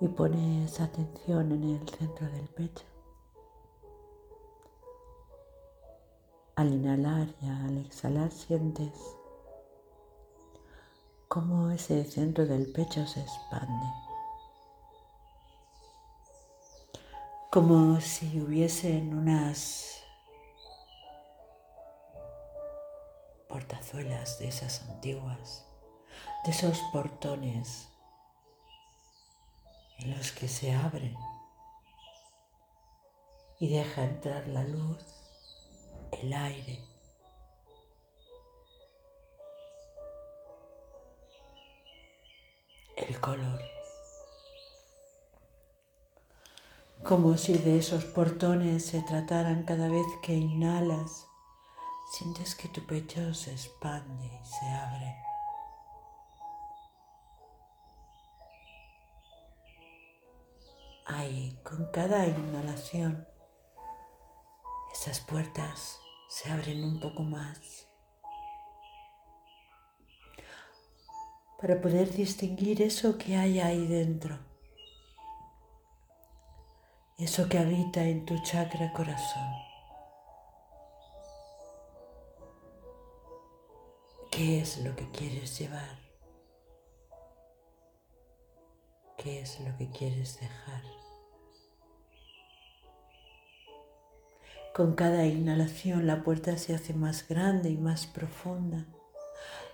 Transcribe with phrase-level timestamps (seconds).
[0.00, 2.84] y pones atención en el centro del pecho.
[6.56, 8.92] Al inhalar y al exhalar sientes
[11.28, 13.86] cómo ese centro del pecho se expande.
[17.50, 20.02] Como si hubiesen unas
[23.48, 25.66] portazuelas de esas antiguas,
[26.44, 27.90] de esos portones
[30.02, 31.16] en los que se abren
[33.58, 35.04] y deja entrar la luz,
[36.22, 36.80] el aire.
[42.96, 43.60] El color.
[47.04, 51.26] Como si de esos portones se trataran cada vez que inhalas,
[52.12, 55.29] sientes que tu pecho se expande y se abre.
[61.20, 63.28] Con cada inhalación,
[64.90, 67.86] esas puertas se abren un poco más
[71.60, 74.38] para poder distinguir eso que hay ahí dentro,
[77.18, 79.52] eso que habita en tu chakra corazón.
[84.30, 85.98] ¿Qué es lo que quieres llevar?
[89.18, 91.09] ¿Qué es lo que quieres dejar?
[94.74, 98.86] Con cada inhalación la puerta se hace más grande y más profunda.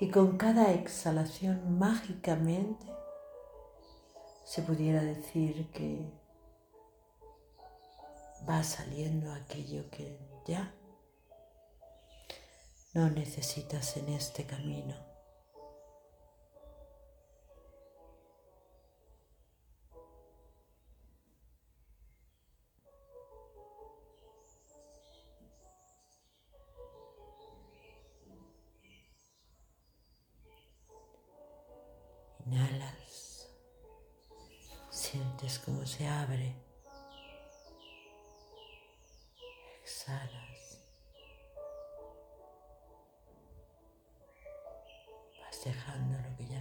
[0.00, 2.86] Y con cada exhalación mágicamente
[4.44, 6.10] se pudiera decir que
[8.48, 10.74] va saliendo aquello que ya
[12.94, 15.09] no necesitas en este camino.
[32.46, 33.48] Inhalas,
[34.90, 36.56] sientes cómo se abre,
[39.82, 40.80] exhalas,
[45.40, 46.59] vas dejando lo que ya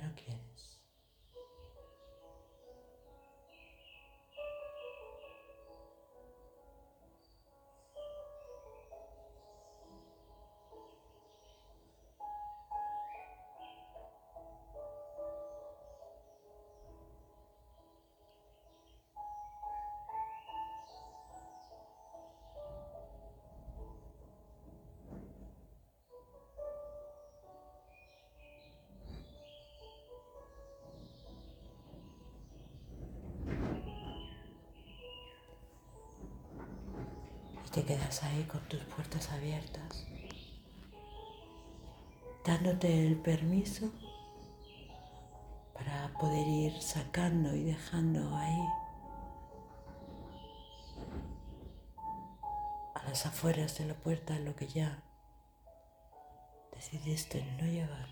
[37.72, 40.08] te quedas ahí con tus puertas abiertas,
[42.44, 43.92] dándote el permiso
[45.74, 48.66] para poder ir sacando y dejando ahí
[52.96, 55.04] a las afueras de la puerta lo que ya
[56.74, 58.08] decidiste no llevar.